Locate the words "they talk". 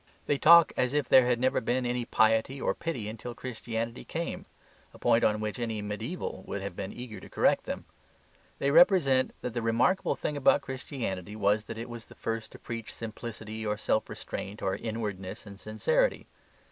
0.25-0.73